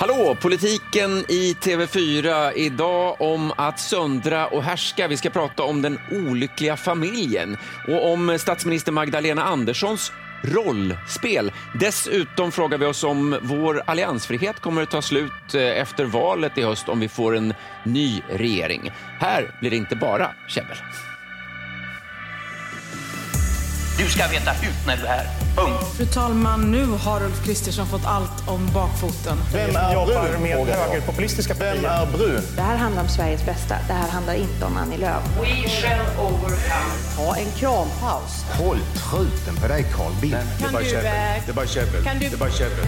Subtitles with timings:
[0.00, 0.36] Hallå!
[0.40, 2.52] Politiken i TV4.
[2.52, 5.08] Idag om att söndra och härska.
[5.08, 7.56] Vi ska prata om den olyckliga familjen
[7.88, 11.52] och om statsminister Magdalena Anderssons rollspel.
[11.80, 16.62] Dessutom frågar vi oss om vår alliansfrihet kommer att ta slut eh, efter valet i
[16.62, 17.54] höst om vi får en
[17.84, 18.90] ny regering.
[19.18, 20.76] Här blir det inte bara käbbel.
[24.00, 25.26] Du ska veta hut när du är här.
[25.56, 25.84] Punkt.
[25.96, 29.38] Fru talman, nu har Ulf Kristersson fått allt om bakfoten.
[29.52, 32.42] Vem är jobbar med högerpopulistiska Vem är brun?
[32.56, 33.76] Det här handlar om Sveriges bästa.
[33.86, 35.22] Det här handlar inte om Annie Lööf.
[35.40, 37.16] We shall overcome.
[37.16, 38.44] Ha en krampaus.
[38.58, 40.36] Håll truten på dig Carl Bildt.
[40.58, 41.02] Det är bara käbbel.
[41.46, 42.04] Det är bara käbbel.
[42.20, 42.86] Det är bara käbbel.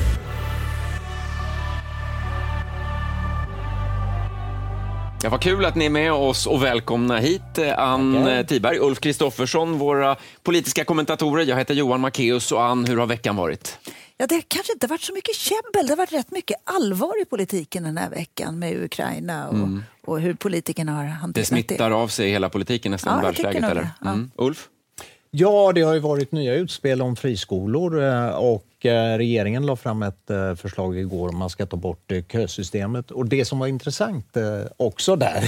[5.25, 8.79] Ja, vad kul att ni är med oss och välkomna hit eh, Ann eh, Tiberg,
[8.79, 11.45] Ulf Kristoffersson, våra politiska kommentatorer.
[11.45, 13.79] Jag heter Johan Macéus och Ann, hur har veckan varit?
[14.17, 15.87] Ja, det har kanske inte varit så mycket käbbel.
[15.87, 19.69] Det har varit rätt mycket allvar i politiken den här veckan med Ukraina och,
[20.07, 21.61] och hur politikerna har hanterat Mm.
[21.63, 23.75] Det smittar av sig i hela politiken nästan, Ja, nog eller?
[23.75, 24.11] det, ja.
[24.11, 24.31] Mm.
[24.37, 24.69] Ulf?
[25.35, 30.03] Ja, det har ju varit nya utspel om friskolor eh, och eh, regeringen la fram
[30.03, 33.11] ett eh, förslag igår om man ska ta bort kösystemet.
[33.11, 34.37] Och det som var intressant
[34.77, 35.43] också där,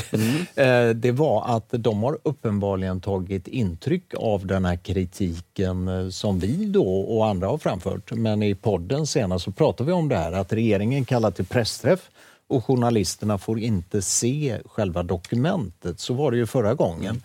[0.55, 6.65] eh, det var att de har uppenbarligen tagit intryck av den här kritiken som vi
[6.65, 8.13] då och andra har framfört.
[8.13, 12.11] Men i podden senast så pratade vi om det här att regeringen kallar till pressträff
[12.49, 16.01] och journalisterna får inte se själva dokumentet.
[16.01, 17.23] Så var det ju förra gången.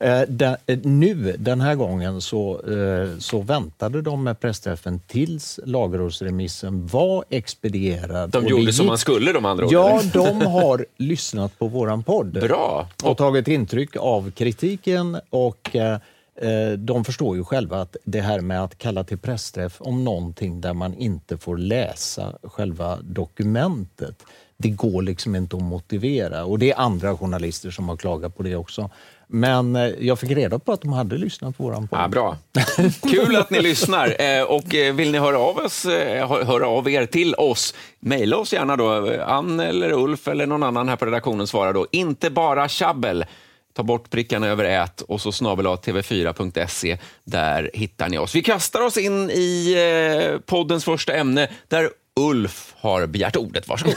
[0.00, 5.60] Eh, den, eh, nu, den här gången, så, eh, så väntade de med pressträffen tills
[5.66, 8.30] lagrådsremissen var expedierad.
[8.30, 12.32] De gjorde som gick- man skulle de andra Ja, de har lyssnat på våran podd.
[12.32, 12.88] Bra.
[13.04, 15.92] Och tagit intryck av kritiken och eh,
[16.40, 20.60] eh, de förstår ju själva att det här med att kalla till pressträff om någonting
[20.60, 24.22] där man inte får läsa själva dokumentet,
[24.56, 26.44] det går liksom inte att motivera.
[26.44, 28.90] Och det är andra journalister som har klagat på det också.
[29.32, 31.98] Men eh, jag fick reda på att de hade lyssnat på våran podd.
[32.00, 32.36] Ja, bra.
[33.10, 34.16] Kul att ni lyssnar.
[34.22, 38.36] Eh, Och eh, vill ni höra av, oss, hö- höra av er till oss, mejla
[38.36, 39.16] oss gärna då.
[39.22, 41.86] Ann eller Ulf eller någon annan här på redaktionen svarar då.
[41.92, 43.24] Inte bara tjabbel.
[43.76, 46.98] Ta bort prickarna över ät och så snabel tv4.se.
[47.24, 48.34] Där hittar ni oss.
[48.34, 49.76] Vi kastar oss in i
[50.46, 51.90] poddens första ämne där
[52.20, 53.68] Ulf har begärt ordet.
[53.68, 53.94] Varsågod.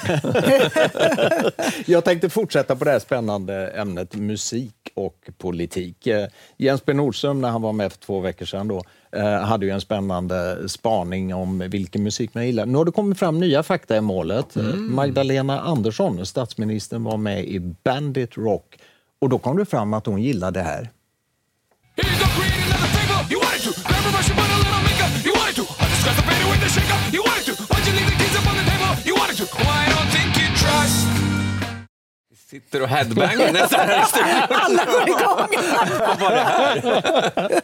[1.86, 6.08] Jag tänkte fortsätta på det här spännande ämnet musik och politik.
[6.08, 9.66] Eh, Jens B Nordström, när han var med för två veckor sedan, då, eh, hade
[9.66, 12.66] ju en spännande spaning om vilken musik man gillar.
[12.66, 14.56] Nu har det kommit fram nya fakta i målet.
[14.56, 18.78] Eh, Magdalena Andersson, statsministern, var med i Bandit Rock
[19.20, 20.90] och då kom det fram att hon gillade det här.
[32.50, 34.42] Sitter och headbangar nästan här i studion.
[34.50, 35.48] Alla går igång!
[36.00, 37.62] Vad var det här?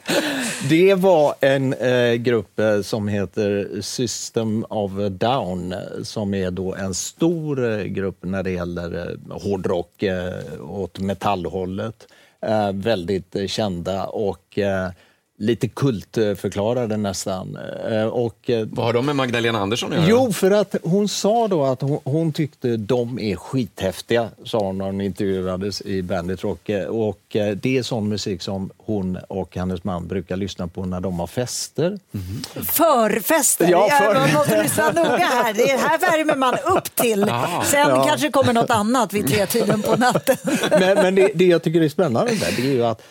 [0.69, 6.75] Det var en eh, grupp eh, som heter System of a Down som är då
[6.75, 12.07] en stor eh, grupp när det gäller eh, hårdrock eh, åt metallhållet.
[12.45, 14.89] Eh, väldigt eh, kända och eh,
[15.41, 17.57] lite kultförklarade nästan.
[17.91, 20.07] Eh, och, eh, Vad har de med Magdalena Andersson att göra?
[20.09, 24.77] Jo, för att hon sa då att hon, hon tyckte de är skithäftiga, sa hon
[24.77, 26.69] när hon intervjuades i Bandit Rock.
[26.69, 27.19] Eh, Och
[27.55, 31.27] det är sån musik som hon och hennes man brukar lyssna på när de har
[31.27, 31.99] fester.
[32.63, 33.67] Förfester.
[33.69, 35.53] Ja, Ja, för- Man måste lyssna noga här.
[35.53, 37.23] Det här värmer man upp till.
[37.29, 37.63] Ah.
[37.65, 38.05] Sen Ja.
[38.07, 40.35] kanske kommer något annat vid tretiden på natten.
[40.71, 43.01] Men, men det, det jag tycker är spännande där, det är ju att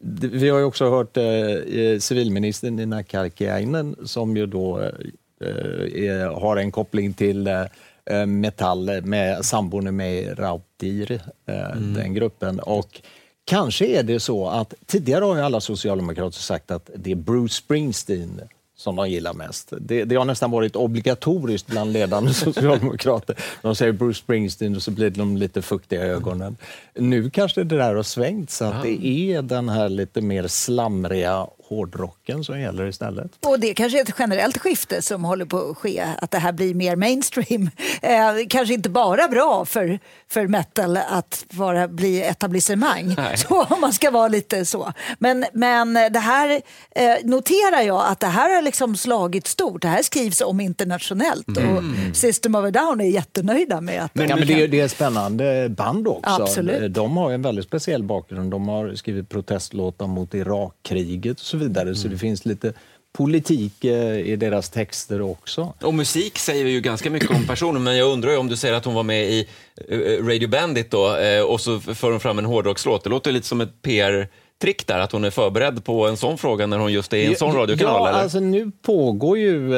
[0.00, 6.40] vi har ju också hört eh, eh, civilministern Nina Karkiainen som ju då eh, är,
[6.40, 7.64] har en koppling till eh,
[8.10, 12.60] eh, metall med sambon med Rautir, eh, den gruppen.
[12.60, 13.00] Och
[13.44, 17.54] kanske är det så att tidigare har ju alla socialdemokrater sagt att det är Bruce
[17.54, 18.40] Springsteen
[18.76, 19.72] som de gillar mest.
[19.80, 23.36] Det, det har nästan varit obligatoriskt bland ledande socialdemokrater.
[23.62, 26.56] De säger Bruce Springsteen och så blir de lite fuktiga i ögonen.
[26.94, 31.46] Nu kanske det där har svängt så att det är den här lite mer slamriga
[31.68, 33.30] hårdrocken som gäller istället.
[33.46, 36.52] Och det kanske är ett generellt skifte som håller på att ske, att det här
[36.52, 37.70] blir mer mainstream.
[38.02, 39.98] Eh, kanske inte bara bra för,
[40.28, 43.36] för metal att vara, bli etablissemang, Nej.
[43.48, 44.92] så, om man ska vara lite så.
[45.18, 49.82] Men, men det här eh, noterar jag att det här har liksom slagit stort.
[49.82, 54.28] Det här skrivs om internationellt och System of a Down är jättenöjda med att Men,
[54.28, 56.42] ja, men det, är, det är spännande band också.
[56.42, 56.94] Absolut.
[56.94, 58.50] De har en väldigt speciell bakgrund.
[58.50, 61.94] De har skrivit protestlåtar mot Irakkriget och så vidare.
[61.94, 62.72] Så det finns lite
[63.16, 65.72] politik eh, i deras texter också.
[65.82, 68.74] Och musik säger ju ganska mycket om personen, men jag undrar ju om du säger
[68.74, 69.48] att hon var med i
[69.88, 73.04] eh, Radio Bandit då, eh, och så för hon fram en hårdrockslåt.
[73.04, 74.28] Det låter lite som ett PR
[74.60, 77.26] trick där, att hon är förberedd på en sån fråga när hon just är i
[77.26, 77.94] en sån radiokanal?
[77.94, 78.18] Ja, eller?
[78.18, 79.68] alltså nu pågår ju,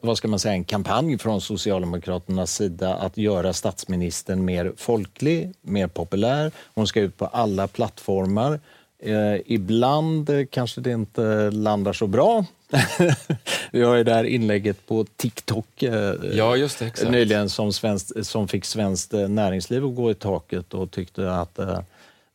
[0.00, 5.86] vad ska man säga, en kampanj från Socialdemokraternas sida att göra statsministern mer folklig, mer
[5.86, 6.52] populär.
[6.74, 8.60] Hon ska ut på alla plattformar.
[9.02, 12.44] Eh, ibland eh, kanske det inte landar så bra.
[13.72, 17.10] Vi har ju det här inlägget på TikTok eh, Ja, just det, exakt.
[17.10, 21.58] nyligen som, svenskt, som fick svenskt eh, näringsliv att gå i taket och tyckte att
[21.58, 21.80] eh,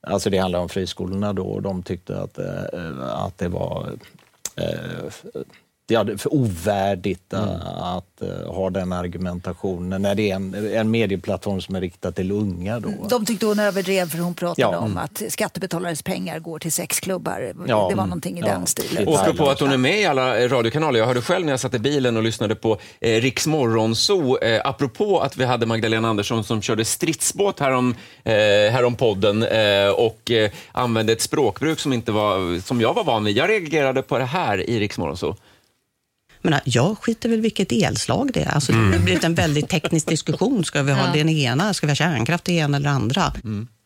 [0.07, 3.93] Alltså det handlar om friskolorna då och de tyckte att, eh, att det var
[5.87, 7.49] det är för ovärdigt Mm.
[7.81, 12.31] att eh, ha den argumentationen när det är en, en medieplattform som är riktad till
[12.31, 12.79] unga.
[12.79, 12.89] Då.
[13.09, 14.77] De tyckte hon överdrev för hon pratade Ja.
[14.77, 17.53] om att skattebetalares pengar går till sexklubbar.
[17.67, 17.87] Ja.
[17.89, 18.47] Det var någonting i Ja.
[18.47, 19.07] den stilen.
[19.07, 20.99] Och apropå att hon är med i alla eh, radiokanaler.
[20.99, 24.61] Jag hörde själv när jag satt i bilen och lyssnade på eh, Riks Morgonzoo, eh,
[24.65, 28.33] apropå att vi hade Magdalena Andersson som körde stridsbåt härom, eh,
[28.71, 33.23] härom podden eh, och eh, använde ett språkbruk som, inte var, som jag var van
[33.23, 33.37] vid.
[33.37, 35.35] Jag reagerade på det här i Riks Morgonzoo.
[36.45, 38.49] Men jag skiter väl vilket elslag det är.
[38.55, 40.65] Alltså, Det har blivit en väldigt teknisk diskussion.
[40.65, 41.73] Ska vi ha den ena?
[41.73, 43.33] Ska vi ha kärnkraft det ena eller andra?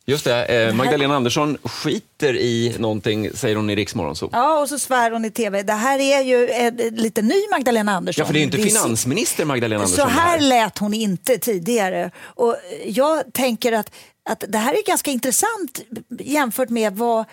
[0.06, 4.30] Just det, eh, Magdalena Andersson skiter i någonting, säger hon i Riks Morgonzoo.
[4.34, 5.64] Ja, och så svär hon i tv.
[5.64, 8.22] Det här är ju en lite ny Magdalena Andersson.
[8.22, 10.08] Ja, för det är ju inte finansminister Magdalena Så Andersson.
[10.08, 12.12] det här lät hon inte tidigare.
[12.22, 13.92] Och jag tänker att,
[14.30, 15.82] att det här är ganska intressant
[16.20, 17.26] jämfört med vad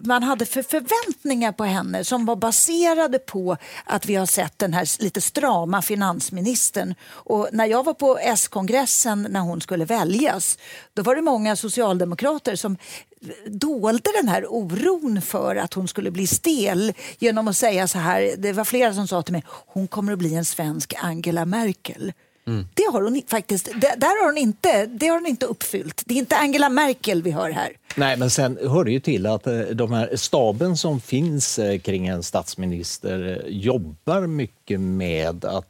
[0.00, 4.74] man hade för förväntningar på henne som var baserade på att vi har sett den
[4.74, 6.94] här lite strama finansministern.
[7.06, 10.58] Och när jag var på S-kongressen när hon skulle väljas,
[10.94, 12.76] då var det många socialdemokrater som
[13.46, 18.34] dolde den här oron för att hon skulle bli stel genom att säga så här,
[18.38, 22.12] det var flera som sa till mig, hon kommer att bli en svensk Angela Merkel.
[22.74, 26.02] Det har hon faktiskt, där har hon inte, det har hon inte uppfyllt.
[26.06, 27.72] Det är inte Angela Merkel vi hör här.
[27.96, 31.78] Nej, men sen hör det ju till att eh, de här staben som finns eh,
[31.78, 35.66] kring en statsminister eh, jobbar mycket med att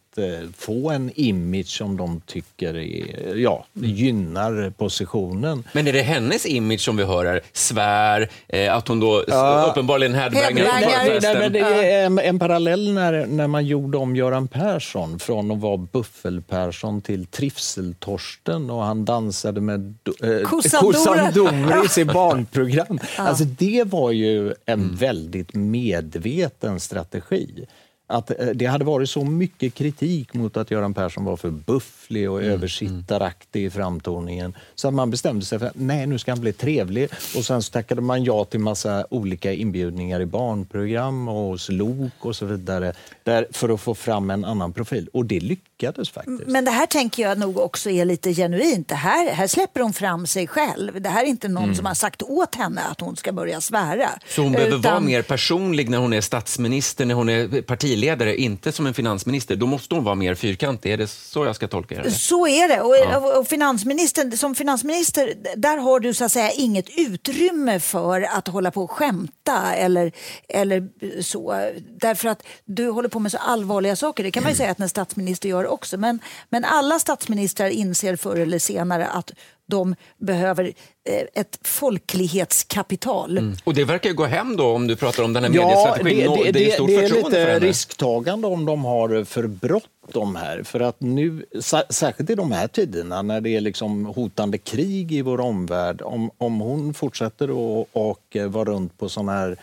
[0.56, 5.64] få en image som de tycker är, ja, gynnar positionen.
[5.72, 7.40] Men är det hennes image som vi hör här?
[7.52, 9.66] Svär, eh, att hon då Ja.
[9.70, 11.38] uppenbarligen på Nej, nej, festen.
[11.38, 15.58] men det är en, en parallell när, när man gjorde om Göran Persson från att
[15.60, 21.70] vara Buffel-Persson till Trivsel-Torsten och han dansade med eh, Kossan kossan Dora.
[21.74, 22.98] Doris i barnprogram.
[23.18, 27.66] Alltså, det var ju en väldigt medveten strategi.
[28.06, 32.30] Att eh, det hade varit så mycket kritik mot att Göran Persson var för bufflig
[32.30, 36.40] och översittaraktig i framtoningen så att man bestämde sig för att nej, nu ska han
[36.40, 37.08] bli trevlig.
[37.36, 42.12] Och sen så tackade man ja till massa olika inbjudningar i barnprogram och hos Lok
[42.18, 42.92] och så vidare
[43.22, 45.08] där, för att få fram en annan profil.
[45.12, 46.46] Och det lyckades faktiskt.
[46.46, 48.88] Men det här tänker jag nog också är lite genuint.
[48.88, 51.02] Det här, här släpper hon fram sig själv.
[51.02, 54.10] Det här är inte någon som har sagt åt henne att hon ska börja svära.
[54.28, 57.62] Så hon behöver Utan- vara mer personlig när hon är statsminister, när hon är
[57.94, 59.56] partiledare, inte som en finansminister.
[59.56, 60.92] Då måste hon vara mer fyrkantig.
[60.92, 62.10] Är det så jag ska tolka det?
[62.10, 62.80] Så är det.
[62.80, 68.48] Och, och finansministern, som finansminister, där har du så att säga inget utrymme för att
[68.48, 70.12] hålla på och skämta eller,
[70.48, 70.88] eller
[71.22, 71.70] så.
[72.00, 74.24] Därför att du håller på med så allvarliga saker.
[74.24, 75.96] Det kan man ju säga att en statsminister gör också.
[75.96, 76.18] Men,
[76.50, 79.30] men alla statsministrar inser förr eller senare att
[79.66, 80.64] de behöver
[81.08, 83.52] eh, ett folklighetskapital.
[83.64, 86.18] Och det verkar ju gå hem då om du pratar om den här Ja, mediestrategin.
[86.18, 89.46] det, Nå- det, det är det, stort det är lite risktagande om de har för
[89.46, 90.62] bråttom här.
[90.62, 95.12] För att nu, sä- särskilt i de här tiderna när det är liksom hotande krig
[95.12, 99.56] i vår omvärld, om, om hon fortsätter att och vara runt på sådana här eh,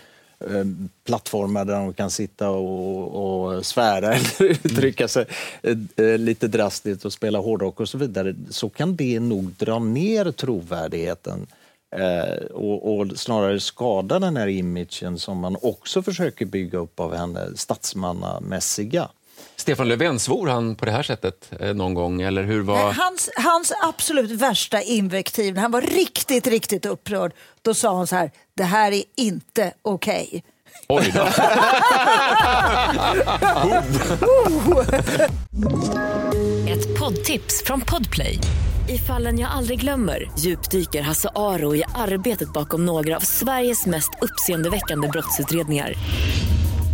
[0.49, 0.65] Eh,
[1.03, 5.25] plattformar där de kan sitta och, och svära eller uttrycka sig
[5.63, 9.79] eh, eh, lite drastiskt och spela hårdrock och så vidare, så kan det nog dra
[9.79, 11.47] ner trovärdigheten
[12.51, 17.47] och, och snarare skada den här imagen som man också försöker bygga upp av henne,
[17.55, 19.09] statsmannamässiga.
[19.61, 22.21] Stefan Löfven, svor han på det här sättet eh, någon gång?
[22.21, 22.93] Eller hur var...
[22.93, 28.15] Hans, hans absolut värsta invektiv, när han var riktigt, riktigt upprörd, då sa han så
[28.15, 30.43] här, det här är inte okej.
[30.87, 31.21] Oj då.
[36.69, 38.39] Ett poddtips från Podplay.
[38.89, 44.09] I fallen jag aldrig glömmer djupdyker Hasse Aro i arbetet bakom några av Sveriges mest
[44.21, 45.93] uppseendeväckande brottsutredningar.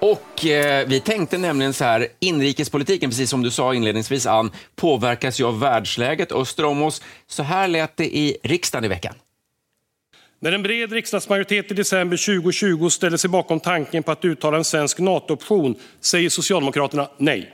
[0.00, 5.40] Och eh, vi tänkte nämligen så här, inrikespolitiken, precis som du sa inledningsvis Ann, påverkas
[5.40, 7.02] ju av världsläget öster om oss.
[7.26, 9.14] Så här lät det i riksdagen i veckan.
[10.40, 14.64] När en bred riksdagsmajoritet i december 2020 ställer sig bakom tanken på att uttala en
[14.64, 17.52] svensk NATO-option säger Socialdemokraterna nej.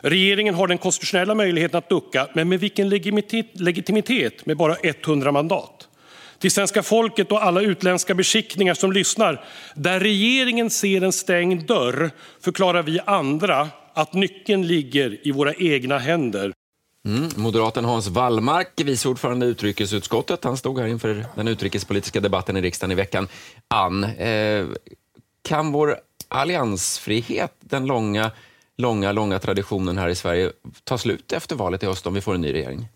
[0.00, 5.32] Regeringen har den konstitutionella möjligheten att ducka, men med vilken legitimitet, legitimitet med bara 100
[5.32, 5.88] mandat?
[6.40, 9.44] Till svenska folket och alla utländska beskickningar som lyssnar.
[9.74, 15.98] Där regeringen ser en stängd dörr förklarar vi andra att nyckeln ligger i våra egna
[15.98, 16.52] händer.
[17.06, 17.28] Mm.
[17.36, 22.60] Moderaten Hans Wallmark, vice ordförande i utrikesutskottet, han stod här inför den utrikespolitiska debatten i
[22.60, 23.28] riksdagen i veckan.
[23.68, 24.66] Ann, eh,
[25.42, 25.96] kan vår
[26.28, 28.30] alliansfrihet, den långa,
[28.76, 30.52] långa, långa traditionen här i Sverige,
[30.84, 32.88] ta slut efter valet i höst om vi får en ny regering?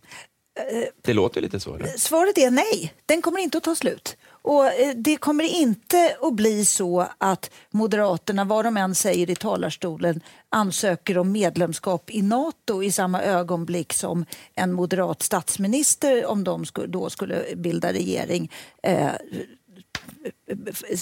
[1.03, 1.75] Det låter lite så.
[1.75, 1.87] Eller?
[1.87, 4.17] Svaret är nej, den kommer inte att ta slut.
[4.27, 9.35] Och eh, Det kommer inte att bli så att Moderaterna, vad de än säger i
[9.35, 16.65] talarstolen, ansöker om medlemskap i Nato i samma ögonblick som en moderat statsminister, om de
[16.89, 18.53] då skulle bilda regering,
[18.83, 19.11] eh,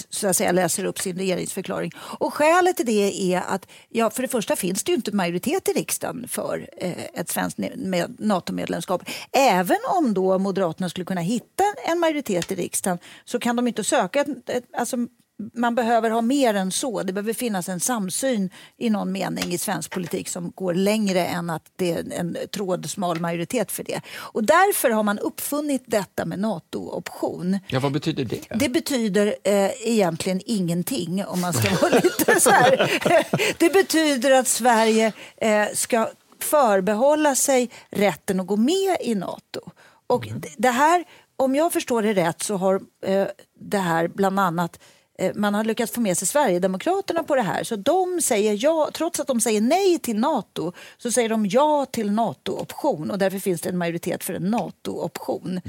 [0.09, 1.91] så att säga läser upp sin regeringsförklaring.
[1.97, 5.69] Och skälet till det är att ja, för det första finns det ju inte majoritet
[5.69, 9.03] i riksdagen för eh, ett svenskt med NATO-medlemskap.
[9.31, 13.83] Även om då Moderaterna skulle kunna hitta en majoritet i riksdagen så kan de inte
[13.83, 14.97] söka ett, ett, alltså,
[15.53, 17.03] man behöver ha mer än så.
[17.03, 21.49] Det behöver finnas en samsyn i någon mening i svensk politik som går längre än
[21.49, 24.01] att det är en trådsmal majoritet för det.
[24.15, 27.59] Och därför har man uppfunnit detta med NATO-option.
[27.67, 28.41] Ja, vad betyder det?
[28.55, 32.91] Det betyder eh, egentligen ingenting om man ska vara lite så här.
[33.57, 36.09] Det betyder att Sverige eh, ska
[36.39, 39.61] förbehålla sig rätten att gå med i NATO.
[40.07, 40.41] Och Mm.
[40.57, 41.03] det här,
[41.37, 43.27] om jag förstår det rätt så har eh,
[43.59, 44.79] det här bland annat
[45.35, 47.63] man har lyckats få med sig Sverigedemokraterna på det här.
[47.63, 51.85] Så de säger ja, trots att de säger nej till NATO, så säger de ja
[51.91, 55.61] till NATO-option och därför finns det en majoritet för en NATO-option.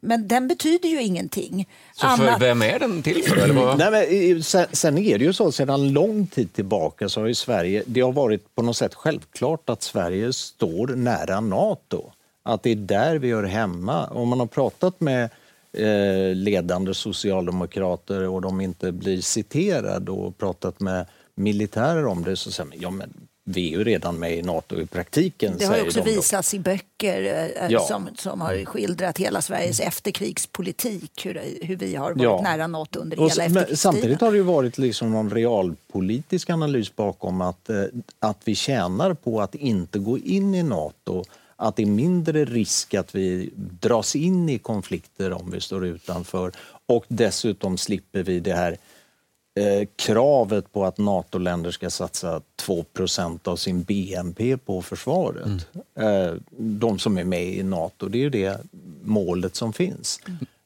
[0.00, 1.68] Men den betyder ju ingenting.
[1.92, 3.36] Så för Annat- vem är den till för?
[3.36, 3.78] Eller vad?
[3.78, 7.34] Nej, men, sen, sen är det ju så, sedan lång tid tillbaka så har ju
[7.34, 12.12] Sverige, det har varit på något sätt självklart att Sverige står nära NATO.
[12.44, 14.06] Att det är där vi hör hemma.
[14.06, 15.30] Om man har pratat med eh,
[16.34, 22.68] ledande socialdemokrater och de inte blir citerade och pratat med militärer om det så säger
[22.68, 23.12] man, ja men
[23.44, 25.54] vi är ju redan med i NATO i praktiken.
[25.58, 26.16] Det har ju också de då.
[26.16, 27.80] visats i böcker eh, Ja.
[27.80, 32.40] som, som har skildrat hela Sveriges efterkrigspolitik, hur, hur vi har varit Ja.
[32.42, 33.76] nära NATO under Och hela efterkrigstiden.
[33.76, 37.82] samtidigt har det ju varit liksom någon realpolitisk analys bakom att, eh,
[38.18, 41.24] att vi tjänar på att inte gå in i Nato.
[41.62, 46.52] Att det är mindre risk att vi dras in i konflikter om vi står utanför.
[46.86, 48.76] Och dessutom slipper vi det här
[49.54, 55.66] eh, kravet på att NATO-länder ska satsa 2% av sin BNP på försvaret.
[55.94, 58.60] Eh, de som är med i NATO, det är ju det
[59.02, 60.20] målet som finns.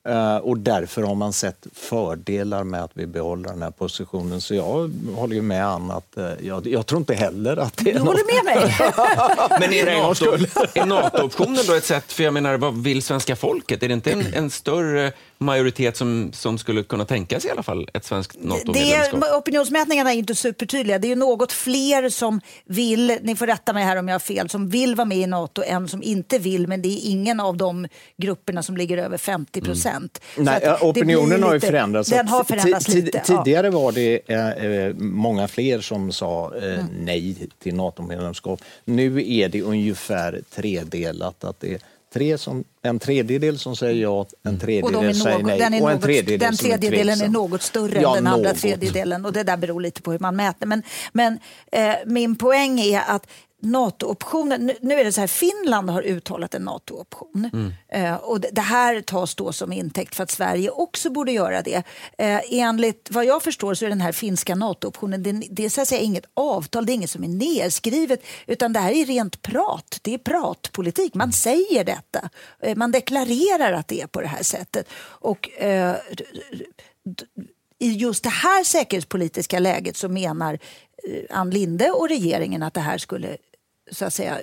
[0.06, 4.40] Eh, och därför har man sett fördelar med att vi behåller den här positionen.
[4.40, 7.90] Så jag håller ju med Ann att eh, jag, jag tror inte heller att det
[7.90, 8.74] är Du håller med mig?
[9.60, 13.02] Men är För en gångs NATO- NATO-optionen då ett sätt, för jag menar, vad vill
[13.02, 13.82] svenska folket?
[13.82, 17.62] Är det inte en, en större majoritet som, som skulle kunna tänka sig i alla
[17.62, 19.22] fall ett svenskt Det NATO-medlemskap?
[19.24, 20.98] är, opinionsmätningarna är inte supertydliga.
[20.98, 24.48] Det är något fler som vill, ni får rätta mig här om jag har fel,
[24.48, 26.68] som vill vara med i NATO än som inte vill.
[26.68, 30.20] Men det är ingen av de grupperna som ligger över 50 procent.
[30.36, 32.10] Så Nej, opinionen blir har ju lite- förändrats.
[32.10, 33.20] Den har förändrats lite.
[33.20, 36.86] Tidigare var det eh, eh, många fler som sa eh, Mm.
[37.00, 38.60] nej till NATO-medlemskap.
[38.84, 41.44] Nu är det ungefär tredelat.
[41.44, 41.78] Att det är
[42.16, 45.82] tre som, en tredjedel som säger ja, en är tredjedel säger något, nej den är
[45.82, 47.32] och en något, tredjedel den är tredjedelen är tveksam.
[47.32, 48.60] något större Ja, än den andra något.
[48.60, 50.66] tredjedelen och det där beror lite på hur man mäter.
[50.66, 50.82] Men,
[51.12, 51.38] men
[51.72, 53.26] eh, min poäng är att
[53.62, 57.50] NATO-optionen, nu, nu är det så här, Finland har uttalat en NATO-option.
[57.52, 57.72] Mm.
[57.88, 61.62] Eh, och det, det här tas då som intäkt för att Sverige också borde göra
[61.62, 61.82] det.
[62.18, 65.80] Eh, enligt vad jag förstår så är den här finska NATO-optionen, det, det är så
[65.80, 69.42] att säga inget avtal, det är inget som är nedskrivet, utan det här är rent
[69.42, 69.98] prat.
[70.02, 72.30] Det är pratpolitik, man säger detta.
[72.62, 74.88] Eh, man deklarerar att det är på det här sättet.
[75.04, 75.96] Och eh,
[77.78, 80.58] i just det här säkerhetspolitiska läget så menar
[81.30, 83.36] Ann Linde och regeringen att det här skulle
[83.92, 84.38] så att säga,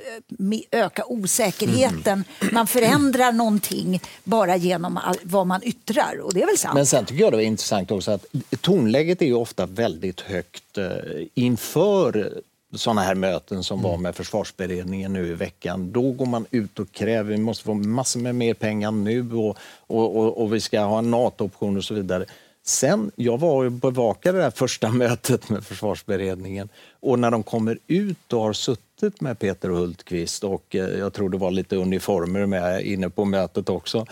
[0.72, 2.24] öka osäkerheten.
[2.51, 6.75] Man förändrar någonting bara genom vad man yttrar och det är väl sant.
[6.75, 8.25] Men sen tycker jag det var intressant också att
[8.62, 10.88] tonläget är ju ofta väldigt högt eh,
[11.34, 12.41] inför
[12.75, 13.91] sådana här möten som Mm.
[13.91, 15.91] var med försvarsberedningen nu i veckan.
[15.91, 19.58] Då går man ut och kräver vi måste få massor med mer pengar nu och,
[19.88, 22.25] och, och, och vi ska ha en NATO-option och så vidare.
[22.65, 27.79] Sen, jag var och bevakade det här första mötet med försvarsberedningen och när de kommer
[27.88, 32.46] ut och har suttit med Peter Hultqvist och eh, jag tror det var lite uniformer
[32.46, 34.05] med inne på mötet också.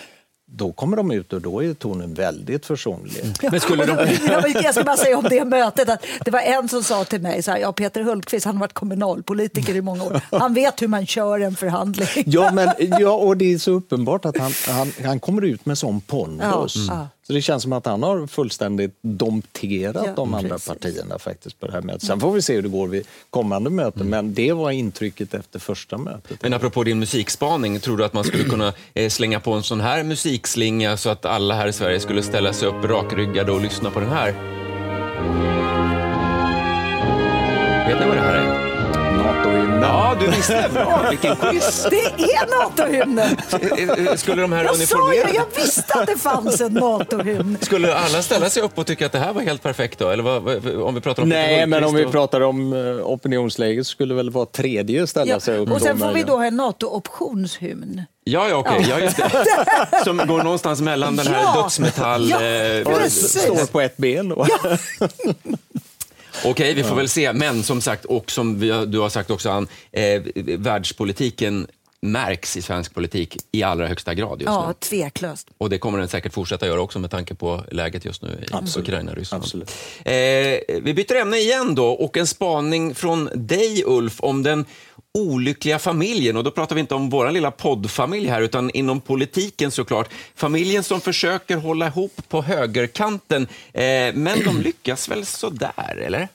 [0.54, 3.24] Då kommer de ut och då är tonen väldigt försonlig.
[3.52, 4.18] Men skulle de...
[4.64, 7.44] Jag ska bara säga om det mötet att det var en som sa till mig
[7.44, 10.22] så här, ja Peter Hultqvist han har varit kommunalpolitiker i många år.
[10.32, 12.08] Han vet hur man kör en förhandling.
[12.26, 15.78] Ja, men, ja, och det är så uppenbart att han, han, han kommer ut med
[15.78, 16.76] sån pondus.
[16.76, 17.08] Ja, ja.
[17.32, 20.68] Så det känns som att han har fullständigt dompterat Ja, de andra precis.
[20.68, 22.04] partierna faktiskt på det här mötet.
[22.04, 25.60] Sen får vi se hur det går vid kommande möten, men det var intrycket efter
[25.60, 26.42] första mötet.
[26.42, 29.82] Men apropå din musikspaning, tror du att man skulle kunna eh, slänga på en sån
[29.82, 33.92] här musikslinga så att alla här i Sverige skulle ställa sig upp rakryggade och lyssna
[33.92, 34.36] på den här?
[39.82, 39.90] NATO-hymnen.
[39.90, 40.70] Ja, du visste!
[40.74, 41.88] Bra, vilken quiz!
[41.90, 43.38] Det är NATO-hymnen!
[43.52, 45.34] Eh, eh, Skulle de här Jag sa ju, uniformerade...
[45.36, 47.58] jag visste att det fanns en NATO-hymn.
[47.62, 50.10] Skulle alla ställa sig upp och tycka att det här var helt perfekt då?
[50.10, 53.88] Eller vad, om vi pratar om Nej, men om vi och- pratar om eh, opinionsläget
[53.88, 55.72] så skulle väl vara tredje ställa Ja, sig upp.
[55.72, 58.02] och sen får vi då ha en NATO-optionshymn.
[58.24, 58.86] Ja, ja, okej.
[58.90, 58.96] Ja.
[59.00, 59.04] Ja.
[59.06, 60.04] just det.
[60.04, 61.62] Som går någonstans mellan den här Ja.
[61.64, 62.30] dödsmetall...
[62.30, 63.08] Ja, eh.
[63.10, 64.30] Står på ett ben.
[64.30, 64.48] Då.
[66.46, 67.34] Okej, vi får väl se.
[67.34, 70.22] Men som sagt, och som vi, du har sagt också, Ann, eh,
[70.58, 71.68] världspolitiken
[72.04, 74.74] märks i svensk politik i allra högsta grad just Ja, nu.
[74.80, 75.48] tveklöst.
[75.58, 78.54] Och det kommer den säkert fortsätta göra också med tanke på läget just nu i
[78.54, 78.88] Absolut.
[78.88, 79.44] Ukraina och Ryssland.
[79.44, 79.72] Absolut.
[80.06, 80.14] Eh,
[80.82, 84.66] vi byter ämne igen då och en spaning från dig Ulf om den
[85.14, 86.38] olyckliga familjen.
[86.38, 90.10] Och då pratar vi inte om vår lilla poddfamilj här utan inom politiken såklart.
[90.36, 96.28] Familjen som försöker hålla ihop på högerkanten eh, men de lyckas väl sådär, eller?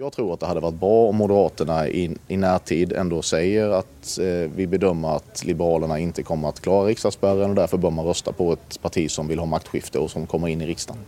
[0.00, 4.18] Jag tror att det hade varit bra om Moderaterna i, i närtid ändå säger att
[4.18, 8.32] eh, vi bedömer att Liberalerna inte kommer att klara riksdagsspärren och därför bör man rösta
[8.32, 11.02] på ett parti som vill ha maktskifte och som kommer in i riksdagen.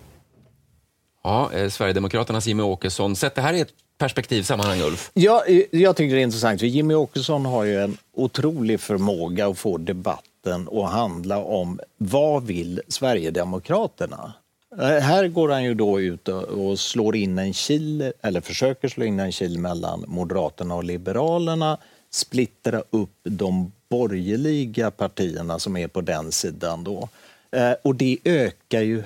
[1.23, 3.17] Ja, eh, Sverigedemokraternas Jimmie Åkesson.
[3.17, 5.11] Sätt det här i ett perspektivsammanhang, Ulf.
[5.15, 6.61] Ja, eh, jag tycker det är intressant.
[6.61, 12.43] för Jimmy Åkesson har ju en otrolig förmåga att få debatten att handla om vad
[12.47, 14.33] vill Sverigedemokraterna?
[14.81, 19.05] Eh, här går han ju då ut och- slår in en kil, eller försöker slå
[19.05, 21.79] in en kil mellan Moderaterna och Liberalerna,
[22.11, 27.09] splittra upp de borgerliga partierna som är på den sidan då.
[27.53, 29.03] Eh, och det ökar ju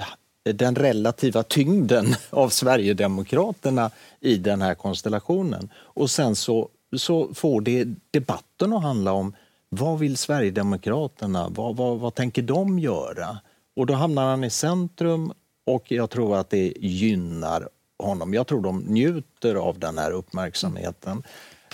[0.52, 5.68] den relativa tyngden av Sverigedemokraterna i den här konstellationen.
[5.76, 9.33] Och sen så, så får det debatten att handla om
[9.68, 11.48] vad vill Sverigedemokraterna?
[11.48, 13.38] Vad, vad, vad tänker de göra?
[13.76, 15.33] Och då hamnar han i centrum
[15.66, 18.35] och jag tror att det gynnar honom.
[18.35, 21.22] Jag tror de njuter av den här uppmärksamheten.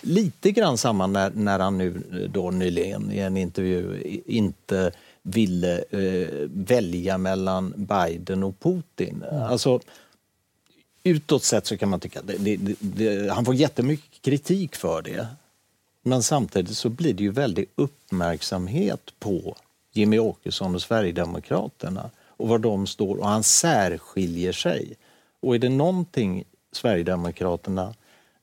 [0.02, 2.02] Lite grann samma när, när han nu
[2.32, 4.92] då nyligen i en intervju inte
[5.30, 9.24] ville eh, välja mellan Biden och Putin.
[9.24, 9.80] Alltså,
[11.02, 15.02] utåt sett så kan man tycka att det, det, det, han får jättemycket kritik för
[15.02, 15.26] det.
[16.02, 19.56] Men samtidigt så blir det ju väldigt uppmärksamhet på
[19.92, 24.96] Jimmy Åkesson och Sverigedemokraterna och var de står och han särskiljer sig.
[25.40, 27.94] Och är det någonting Sverigedemokraterna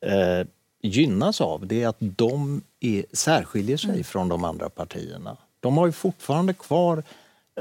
[0.02, 0.48] eh,
[0.82, 5.38] gynnas av det är att de är, särskiljer sig från de andra partierna.
[5.68, 6.98] De har ju fortfarande kvar,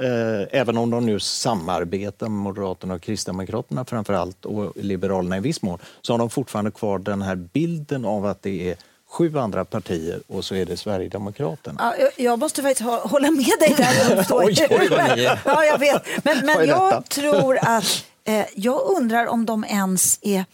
[0.01, 5.41] eh, även om de nu samarbetar med Moderaterna och Kristdemokraterna framför allt och Liberalerna i
[5.41, 8.77] viss mån, så har de fortfarande kvar den här bilden av att det är
[9.09, 11.77] sju andra partier och så är det Sverigedemokraterna.
[11.79, 14.27] Ja, jag- jag måste faktiskt ha, hålla med dig där.
[14.31, 15.41] Oj, oj, är.
[15.45, 16.03] ja, jag vet.
[16.25, 20.45] Men, men jag tror att, eh, jag undrar om de ens är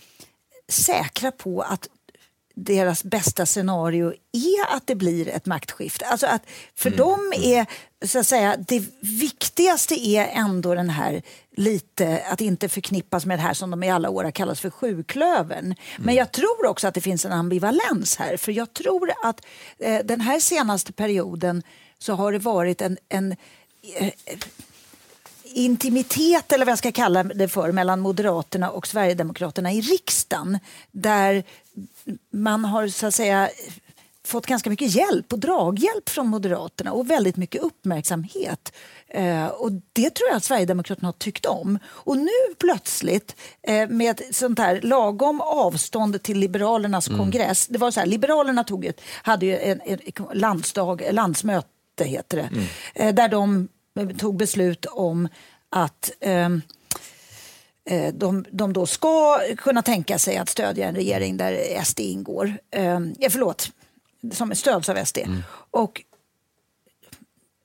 [0.68, 1.88] säkra på att
[2.54, 6.06] deras bästa scenario är att det blir ett maktskifte.
[6.06, 6.42] Alltså att
[6.74, 7.66] för dem är
[8.06, 11.22] så att säga, det viktigaste är ändå den här
[11.56, 14.70] lite, att inte förknippas med det här som de i alla år har kallats för
[14.70, 15.74] sjuklövern.
[15.98, 18.36] Men jag tror också att det finns en ambivalens här.
[18.36, 19.44] För jag tror att
[19.78, 21.62] eh, den här senaste perioden
[21.98, 23.36] så har det varit en, en
[23.96, 24.12] eh,
[25.54, 30.58] intimitet, eller vad jag ska kalla det för, mellan Moderaterna och Sverigedemokraterna i riksdagen.
[30.90, 31.44] Där
[32.32, 33.50] man har så att säga
[34.24, 38.72] fått ganska mycket hjälp och draghjälp från Moderaterna och väldigt mycket uppmärksamhet.
[39.08, 41.78] Eh, och Det tror jag att Sverigedemokraterna har tyckt om.
[41.86, 47.18] Och nu plötsligt eh, med ett sånt här lagom avstånd till Liberalernas Mm.
[47.20, 47.66] kongress.
[47.66, 49.98] Det var så här, Liberalerna tog ju, hade ju en, en
[50.32, 51.68] landsdag, landsmöte
[52.04, 52.50] heter det,
[52.94, 53.68] eh, där de
[54.18, 55.28] tog beslut om
[55.70, 56.62] att ehm,
[57.84, 62.58] eh, de, de då ska kunna tänka sig att stödja en regering där SD ingår.
[62.70, 63.00] Eh,
[63.30, 63.70] förlåt,
[64.32, 65.18] som stöds av SD.
[65.70, 66.02] Och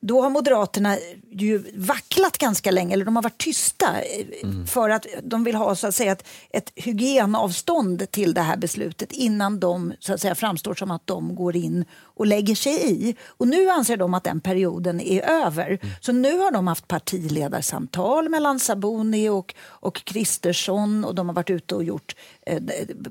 [0.08, 0.98] då har Moderaterna
[1.32, 5.76] ju vacklat ganska länge, eller de har varit tysta eh, för att de vill ha
[5.76, 10.36] så att säga, ett, ett hygienavstånd till det här beslutet innan de så att säga,
[10.36, 11.86] framstår som att de går in
[12.18, 13.16] och lägger sig i.
[13.28, 15.80] Och nu anser de att den perioden är över.
[16.02, 21.50] Så nu har de haft partiledarsamtal mellan Sabuni och, och Kristersson och de har varit
[21.50, 22.16] ute och gjort
[22.46, 22.62] eh,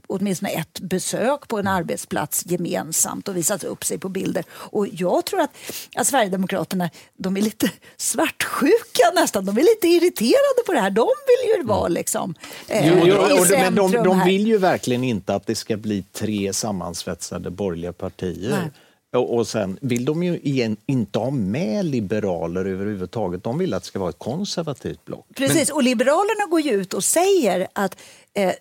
[0.06, 4.44] åtminstone ett besök på en arbetsplats gemensamt och visat upp sig på bilder.
[4.50, 5.50] Och jag tror att,
[5.96, 6.85] att Sverigedemokraterna
[7.16, 9.44] de är lite svartsjuka nästan.
[9.44, 10.90] De är lite irriterade på det här.
[10.90, 12.34] De vill ju vara liksom
[12.68, 16.04] eh, Jo, jo, i men de, de vill ju verkligen inte att det ska bli
[16.12, 18.50] tre sammansvetsade borgerliga partier.
[18.50, 18.70] Nej.
[19.16, 23.44] Och, sen vill de ju igen inte ha med liberaler överhuvudtaget.
[23.44, 25.26] De vill att det ska vara ett konservativt block.
[25.36, 27.96] Precis, och Liberalerna går ju ut och säger att
[28.36, 28.52] eh,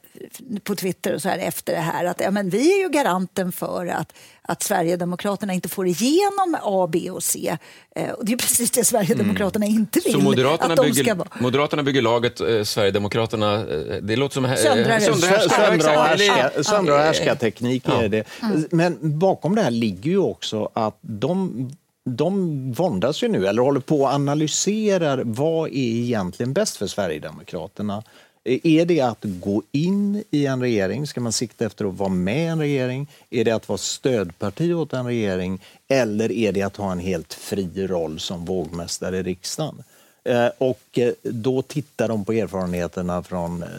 [0.64, 3.52] på Twitter och så här efter det här att ja, men vi är ju garanten
[3.52, 7.58] för att, att Sverigedemokraterna inte får igenom A, B och C.
[7.96, 11.16] Eh, och det är precis det Sverigedemokraterna inte vill Så Moderaterna, att de bygger, ska
[11.16, 11.28] vara.
[11.40, 14.46] Moderaterna bygger laget, eh, Sverigedemokraterna, eh, det låter som...
[14.46, 15.96] eh, söndra och exakt.
[15.96, 18.04] härska- söndra och Eh, härskarteknik ja.
[18.04, 18.24] är det.
[18.42, 18.66] Mm.
[18.72, 21.70] Men bakom det här ligger ju också att de
[22.10, 28.04] de våndas ju nu, eller håller på och analyserar vad är egentligen bäst för Sverigedemokraterna.
[28.46, 31.08] Är det att gå in i en regering?
[31.08, 33.08] Ska man sikta efter att vara med i en regering?
[33.30, 35.62] Är det att vara stödparti åt en regering?
[35.88, 39.84] Eller är det att ha en helt fri roll som vågmästare i riksdagen?
[40.24, 43.70] Eh, Och eh, då tittar de på erfarenheterna från eh,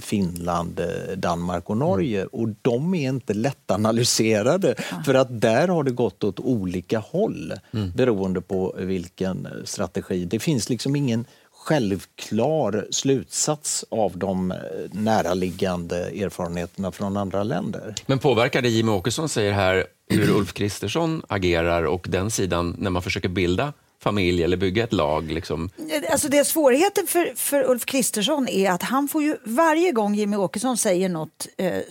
[0.00, 0.80] Finland,
[1.16, 6.40] Danmark och Norge och de är inte lättanalyserade för att där har det gått åt
[6.40, 7.52] olika håll
[7.94, 10.24] beroende på vilken strategi.
[10.24, 11.24] Det finns liksom ingen
[11.66, 14.58] självklar slutsats av de eh,
[14.92, 17.94] näraliggande erfarenheterna från andra länder.
[18.06, 22.90] Men påverkar det Jimmie Åkesson säger här hur Ulf Kristersson agerar och den sidan när
[22.90, 25.32] man försöker bilda familj eller bygga ett lag?
[25.32, 25.70] Liksom.
[26.10, 30.36] Alltså det svårigheten för, för Ulf Kristersson är att han får ju varje gång Jimmy
[30.36, 31.82] Åkesson säger något eh, eh,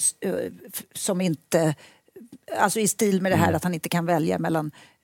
[0.94, 1.76] som inte,
[2.58, 4.95] alltså i stil med det här att han inte kan välja mellan eh,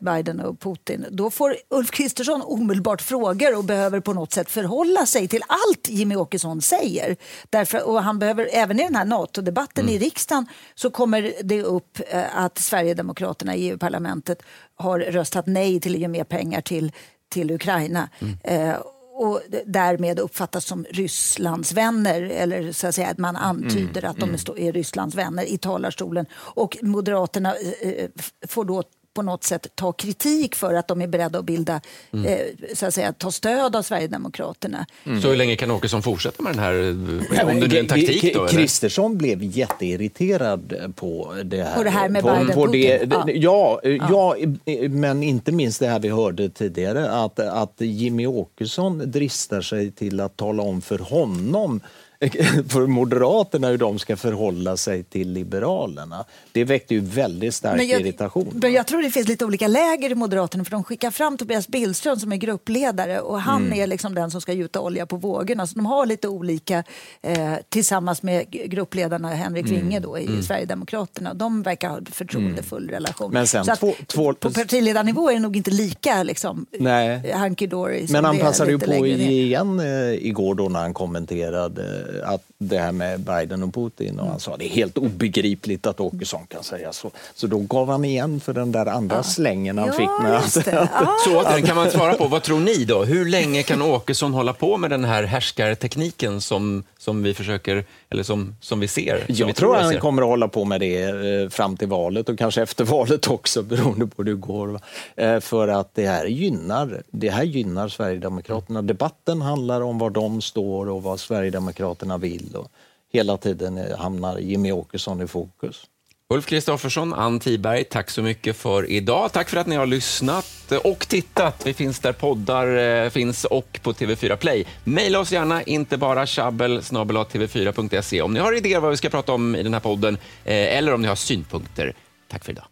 [0.00, 5.06] Biden och Putin, då får Ulf Kristersson omedelbart frågor och behöver på något sätt förhålla
[5.06, 7.16] sig till allt Jimmy Åkesson säger.
[7.50, 11.98] Därför, och han behöver, även i den här NATO-debatten i riksdagen så kommer det upp
[12.10, 14.42] eh, att Sverigedemokraterna i EU-parlamentet
[14.74, 16.92] har röstat nej till att ge mer pengar till,
[17.28, 18.08] till Ukraina.
[18.44, 18.74] Eh,
[19.14, 24.34] och därmed uppfattas som Rysslands vänner eller så att säga att man antyder att de
[24.34, 26.26] är stå- är Rysslands vänner i talarstolen.
[26.34, 28.82] Och Moderaterna eh, f- får då
[29.14, 31.80] på något sätt ta kritik för att de är beredda att bilda,
[32.12, 34.86] eh, så att säga, ta stöd av Sverigedemokraterna.
[35.04, 38.34] Så hur länge kan Åkesson fortsätta med den här, eh, om det är en taktik
[38.34, 38.46] då?
[38.46, 41.76] Kristersson blev jätteirriterad på det här.
[41.76, 43.80] På det här med på, Biden, på det, ja.
[43.84, 49.60] Ja, ja, men inte minst det här vi hörde tidigare att, att Jimmy Åkesson dristar
[49.60, 51.80] sig till att tala om för honom
[52.68, 56.24] för Moderaterna hur de ska förhålla sig till Liberalerna.
[56.52, 58.48] Det väckte ju väldigt stark Men jag, irritation.
[58.62, 61.68] men jag tror det finns lite olika läger i Moderaterna för de skickar fram Tobias
[61.68, 63.78] Billström som är gruppledare och han Mm.
[63.80, 65.66] är liksom den som ska gjuta olja på vågorna.
[65.66, 66.84] Så de har lite olika
[67.22, 69.80] eh, tillsammans med gruppledarna Henrik Mm.
[69.80, 70.42] Winge då, i Mm.
[70.42, 71.34] Sverigedemokraterna.
[71.34, 73.32] De verkar ha en förtroendefull relation.
[73.32, 77.32] Men sen två- två- på partiledarnivå är det nog inte lika liksom, Nej.
[77.36, 82.42] hunky-dory Men han passade ju på igen eh, igår då när han kommenterade eh, att
[82.58, 86.46] det här med Biden och Putin och han sa det är helt obegripligt att Åkesson
[86.46, 87.10] kan säga så.
[87.34, 90.66] Så då gav han igen för den där andra slängen han Ja, fick med att.
[90.72, 91.16] Ja.
[91.24, 93.04] Så återigen, kan man svara på, vad tror ni då?
[93.04, 98.22] Hur länge kan Åkesson hålla på med den här härskartekniken som, som vi försöker, eller
[98.22, 99.16] som, som vi ser?
[99.18, 101.88] Som vi Jag tror vi han kommer att hålla på med det eh, fram till
[101.88, 104.80] valet och kanske efter valet också beroende på hur det går.
[105.16, 108.82] Eh, För att det här gynnar, det här gynnar Sverigedemokraterna.
[108.82, 112.56] Debatten handlar om var de står och vad Sverigedemokraterna vill.
[112.56, 112.68] Och
[113.12, 115.86] hela tiden eh, hamnar Jimmy Åkesson i fokus.
[116.32, 119.32] Ulf Kristoffersson, Ann Tiberg, tack så mycket för idag.
[119.32, 121.62] Tack för att ni har lyssnat och tittat.
[121.66, 124.66] Vi finns där poddar eh, finns och på TV4 Play.
[124.84, 129.32] Maila oss gärna, inte bara tjabbel tv4.se om ni har idéer vad vi ska prata
[129.32, 130.14] om i den här podden
[130.44, 131.94] eh, eller om ni har synpunkter.
[132.28, 132.64] Tack för idag.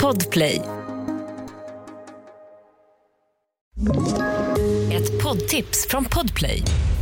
[0.00, 0.62] Podplay.
[4.92, 6.62] Ett poddtips från Podplay.